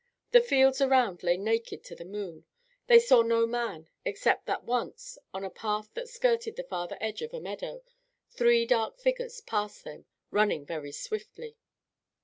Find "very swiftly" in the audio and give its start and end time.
10.65-11.55